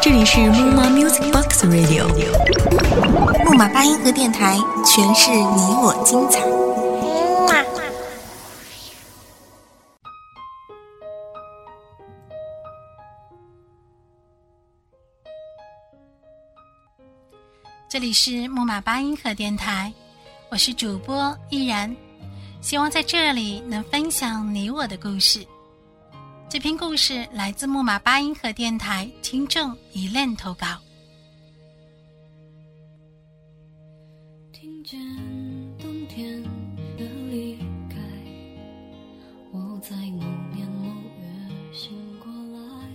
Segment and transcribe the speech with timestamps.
[0.00, 2.06] 这里是木马 Music Box Radio，
[3.44, 6.40] 木马八音盒电台，诠释你我精彩。
[17.88, 19.92] 这里是木马八音盒电台，
[20.50, 21.94] 我是主播依然，
[22.60, 25.46] 希望在这里能分享你我的故事。
[26.50, 30.66] 这篇故事来自木马八音盒电台听众一恋投稿。
[34.50, 34.98] 听见
[35.78, 36.42] 冬天
[36.96, 37.58] 的离
[37.90, 37.96] 开，
[39.52, 40.88] 我在某年某
[41.20, 42.88] 月醒过来。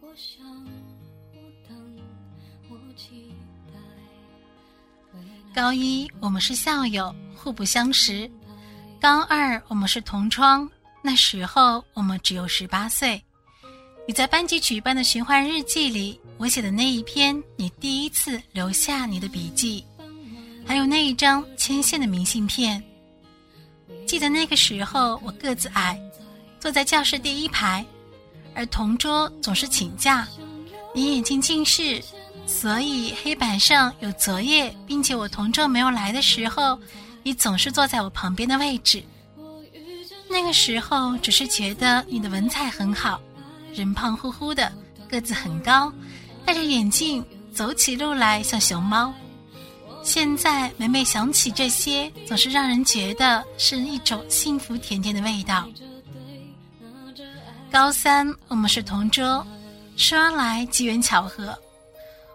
[0.00, 0.46] 我想，
[1.32, 1.76] 我等，
[2.70, 3.32] 我期
[3.72, 5.20] 待。
[5.52, 8.30] 高一我们是校友，互不相识；
[9.00, 10.70] 高二我们是同窗，
[11.06, 13.22] 那时候我们只有十八岁。
[14.08, 19.84] 你在班级举办的循环日记里，我写的那一篇你第一次留下你的笔记，
[20.66, 22.82] 还有那一张牵线的明信片。
[24.06, 26.00] 记得那个时候我个子矮，
[26.58, 27.84] 坐在教室第一排，
[28.54, 30.26] 而同桌总是请假。
[30.94, 32.02] 你眼睛近视。
[32.46, 36.78] 所以黑板上有作业，并且我同桌没有来的时候，
[37.22, 39.02] 你总是坐在我旁边的位置。
[40.34, 43.20] 那个时候只是觉得你的文采很好，
[43.72, 44.72] 人胖乎乎的，
[45.08, 45.92] 个子很高，
[46.44, 49.14] 戴着眼镜，走起路来像熊猫。
[50.02, 55.68] 现在每每想起这些，总是让人觉得是一种幸福甜甜的味道。
[57.70, 59.46] 高三我们是同桌，
[59.96, 61.56] 说来机缘巧合。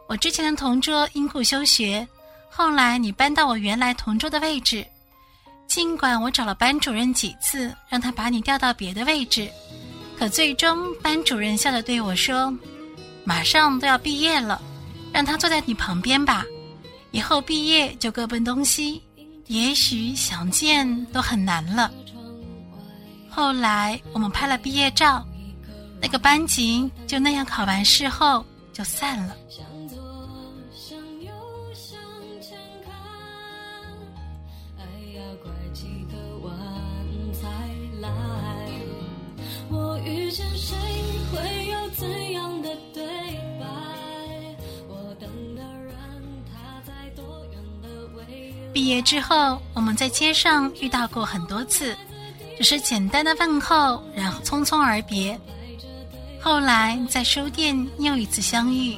[0.08, 2.08] 我之前的同桌因故休学，
[2.50, 4.88] 后来你搬到我原来同桌的位置。
[5.70, 9.48] 尽管我找了班主任几次，让他把你调到别的位置，
[10.18, 12.52] 可最终班主任笑着对我说
[13.24, 14.60] ：“马上都要毕业了，
[15.14, 16.44] 让他坐在你旁边吧。
[17.12, 19.02] 以后毕业就各奔东西，
[19.46, 21.92] 也许想见都很难了。”
[23.30, 25.24] 后来我们拍了毕业照，
[26.02, 28.44] 那个班级就那样考完试后
[28.74, 29.36] 就散了。
[48.80, 51.94] 毕业之后，我们在街上遇到过很多次，
[52.58, 55.38] 只是简单的问候，然后匆匆而别。
[56.40, 58.98] 后来在书店又一次相遇，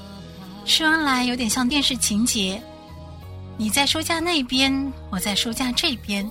[0.66, 2.62] 说来有点像电视情节：
[3.58, 6.30] 你在书架那边，我在书架这边，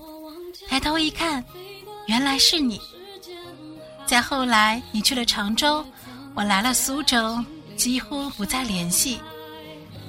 [0.69, 1.44] 抬头一看，
[2.06, 2.81] 原来是你。
[4.06, 5.84] 再后来，你去了常州，
[6.37, 7.37] 我来了苏州，
[7.75, 9.19] 几乎不再联系。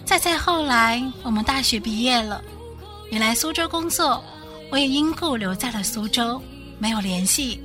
[0.06, 2.40] 再再后来，我们大学毕业了。
[3.11, 4.23] 你来苏州工作，
[4.72, 6.41] 我也因故留在了苏州，
[6.79, 7.61] 没有联系。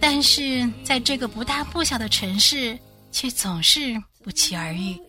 [0.00, 2.76] 但是在这个不大不小的城市，
[3.12, 5.00] 却总是不期而遇。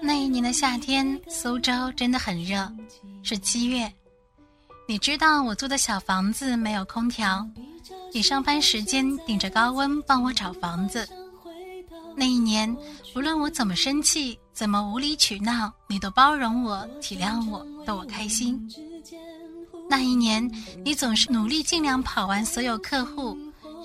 [0.00, 2.70] 那一年的夏天，苏州真的很热，
[3.22, 3.92] 是七月。
[4.88, 7.46] 你知道我租的小房子没有空调，
[8.12, 11.08] 你上班时间顶着高温帮我找房子。
[12.16, 12.74] 那一年，
[13.14, 18.68] 无论我怎么生气，怎么无理取闹，你都包容我、体谅我，逗我开心。
[19.88, 20.50] 那一年，
[20.84, 23.36] 你总是努力尽量跑完所有客户。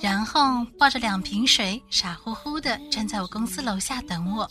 [0.02, 4.50] 然后抱着两瓶水，傻乎乎的站在我公司楼下等我。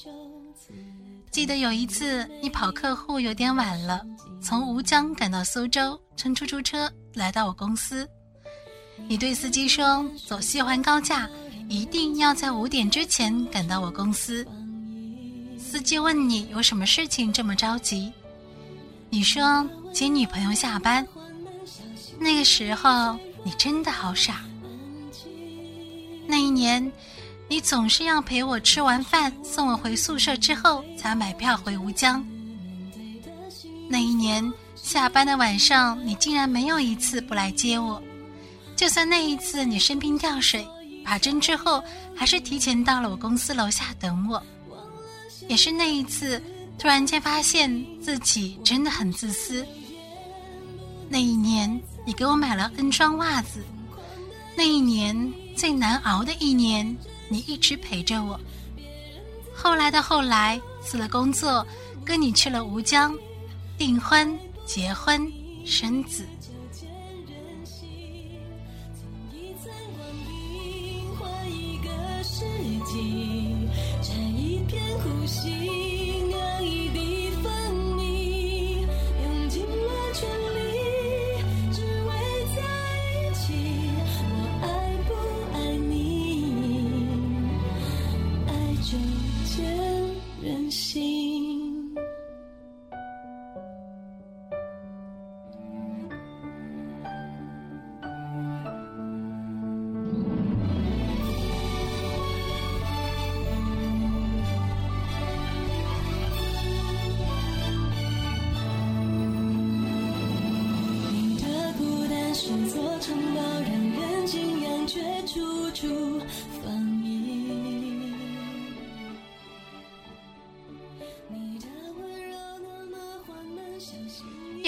[1.31, 4.05] 记得有一次你跑客户有点晚了，
[4.43, 8.09] 从吴江赶到苏州，乘出租车来到我公司。
[9.07, 11.31] 你对司机说：“走西环高架，
[11.69, 14.45] 一定要在五点之前赶到我公司。”
[15.57, 18.13] 司机问你有什么事情这么着急？
[19.09, 21.07] 你说接女朋友下班。
[22.19, 24.41] 那个时候你真的好傻。
[26.27, 26.93] 那一年，
[27.51, 32.25] 你总是要陪我吃完饭，送我回宿舍之后才买票回吴江。
[33.89, 34.41] 那一年
[34.77, 38.01] 下班的晚上，你竟然没有一次不来接我，
[38.77, 40.65] 就算那一次你生病掉水，
[41.05, 41.83] 打针之后，
[42.15, 44.41] 还是提前到了我公司楼下等我。
[45.49, 46.41] 也是那一次，
[46.79, 49.67] 突然间发现自己真的很自私。
[51.09, 51.69] 那一年，
[52.07, 53.59] 你给我买了 N 双袜子；
[54.57, 56.97] 那一年最难熬的一年，
[57.31, 58.39] 你一直陪着我。
[59.55, 61.65] 后来的后来，辞了工作，
[62.05, 63.17] 跟你去了吴江，
[63.79, 64.37] 订婚、
[64.67, 65.33] 结婚、
[65.65, 66.27] 生子。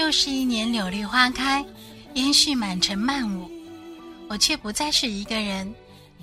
[0.03, 1.65] 又是一年柳绿花开，
[2.15, 3.49] 烟絮满城漫舞，
[4.29, 5.73] 我却不再是一个人，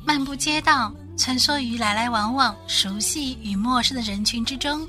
[0.03, 4.85] 漫步街道，穿梭于来来往往、熟悉与陌生的人群之中。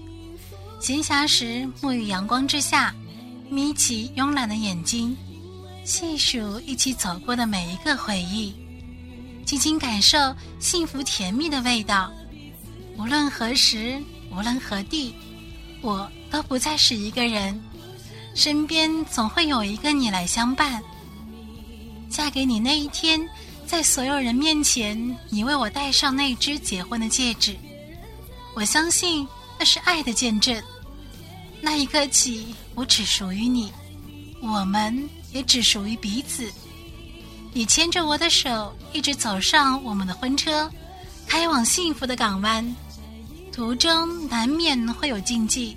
[0.81, 2.93] 闲暇时，沐浴阳光之下，
[3.49, 5.17] 眯起慵懒的眼睛，
[5.85, 8.53] 细数一起走过的每一个回忆，
[9.47, 10.19] 静静感受
[10.59, 12.13] 幸福甜蜜的味道。
[12.99, 14.03] 无论何时，
[14.33, 15.15] 无论何地，
[15.81, 17.57] 我都不再是一个人。
[18.35, 20.83] 身边总会有一个你来相伴。
[22.09, 23.21] 嫁给你那一天，
[23.67, 27.57] 在所有人面前，你为我戴上那只结婚的戒指，
[28.55, 29.27] 我相信
[29.59, 30.61] 那是爱的见证。
[31.61, 33.73] 那一刻起，我只属于你，
[34.43, 36.51] 我们也只属于彼此。
[37.53, 40.71] 你牵着我的手，一直走上我们的婚车，
[41.27, 42.75] 开往幸福的港湾。
[43.53, 45.77] 途中难免会有禁忌。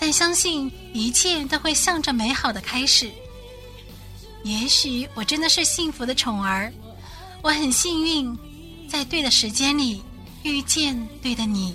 [0.00, 3.10] 但相信一切都会向着美好的开始。
[4.42, 6.72] 也许我真的是幸福的宠儿，
[7.42, 8.36] 我很幸运，
[8.88, 10.02] 在对的时间里
[10.42, 11.74] 遇见对的你。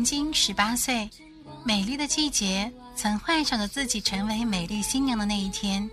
[0.00, 1.10] 曾经十八岁，
[1.62, 5.90] 美丽的季节，曾幻想着自己成为美丽新娘的那一天，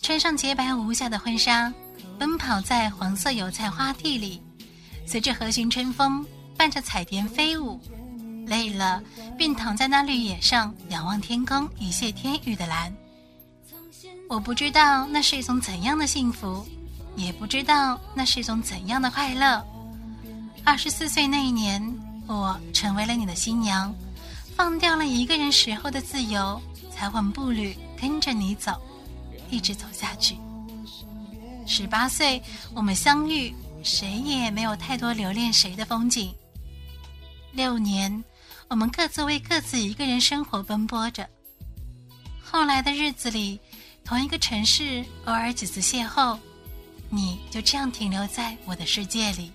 [0.00, 1.70] 穿上洁白无瑕的婚纱，
[2.18, 4.40] 奔跑在黄色油菜花地里，
[5.06, 6.24] 随着和煦春风，
[6.56, 7.78] 伴着彩蝶飞舞。
[8.46, 9.02] 累了，
[9.36, 12.90] 便躺在那绿野上，仰望天空一泻天宇的蓝。
[14.30, 16.66] 我不知道那是一种怎样的幸福，
[17.16, 19.62] 也不知道那是一种怎样的快乐。
[20.64, 21.94] 二十四岁那一年，
[22.26, 23.94] 我成为了你的新娘，
[24.56, 28.80] 放掉了一个人时候的自由，才稳步履跟着你走，
[29.50, 30.36] 一直走下去。
[31.66, 32.42] 十八岁
[32.74, 36.34] 我们相遇，谁也没有太多留恋谁的风景。
[37.52, 38.24] 六年，
[38.68, 41.28] 我们各自为各自一个人生活奔波着。
[42.42, 43.58] 后来的日子里，
[44.04, 46.38] 同一个城市，偶尔几次邂逅，
[47.08, 49.50] 你就这样停留在我的世界里。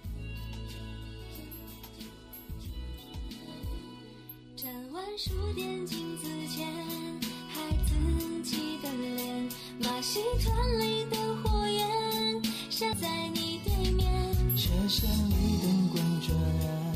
[5.23, 6.67] 书店镜子前，
[7.47, 7.93] 孩子
[8.43, 14.11] 气的脸，马戏团里的火焰，闪在你对面。
[14.57, 16.95] 车厢里灯光转暗，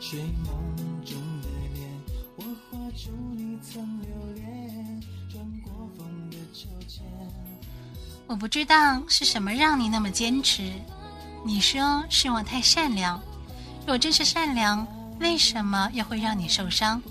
[0.00, 1.90] 睡梦中的脸，
[2.36, 7.02] 我画出你曾留恋，转过风的秋千。
[8.28, 10.70] 我不知道是什么让你那么坚持。
[11.44, 13.20] 你说是我太善良，
[13.84, 14.86] 若真是善良，
[15.18, 17.02] 为什么又会让你受伤？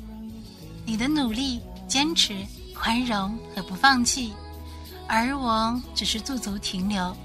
[0.86, 2.36] 你的努力、坚持、
[2.74, 4.34] 宽容和不放弃，
[5.08, 7.16] 而我只是驻足停留。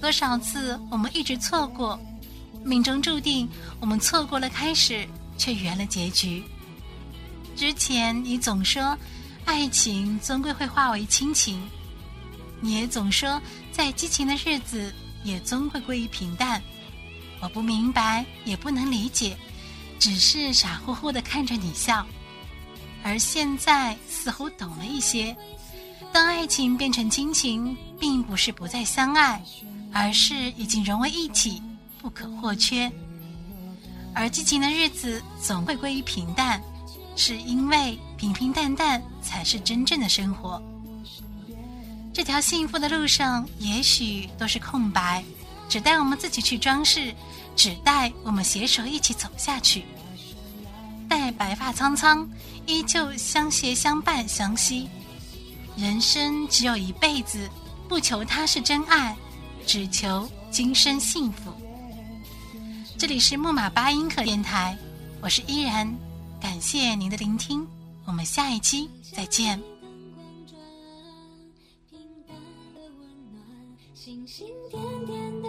[0.00, 1.98] 多少次我们一直错过，
[2.64, 3.48] 命中注定
[3.80, 6.42] 我们错过了开始，却圆了结局。
[7.56, 8.96] 之前你总说，
[9.44, 11.60] 爱情终归会化为亲情，
[12.60, 13.40] 你也总说，
[13.72, 14.92] 在激情的日子。
[15.24, 16.62] 也终会归于平淡。
[17.40, 19.36] 我不明白，也不能理解，
[19.98, 22.06] 只是傻乎乎的看着你笑。
[23.08, 25.34] 而现在似乎懂了一些。
[26.12, 29.42] 当爱情变成亲情，并不是不再相爱，
[29.94, 31.62] 而是已经融为一体，
[32.02, 32.90] 不可或缺。
[34.14, 36.62] 而激情的日子总会归于平淡，
[37.16, 40.62] 是因为平平淡淡才是真正的生活。
[42.12, 45.24] 这条幸福的路上，也许都是空白，
[45.66, 47.14] 只待我们自己去装饰，
[47.56, 49.86] 只待我们携手一起走下去。
[51.08, 52.28] 待白发苍苍，
[52.66, 54.88] 依旧相携相伴相惜。
[55.76, 57.48] 人生只有一辈子，
[57.88, 59.16] 不求他是真爱，
[59.66, 61.52] 只求今生幸福。
[62.98, 64.76] 这里是木马八音盒电台，
[65.22, 65.92] 我是依然，
[66.40, 67.66] 感谢您的聆听，
[68.04, 69.60] 我们下一期再见。
[73.94, 75.48] 星星点点的。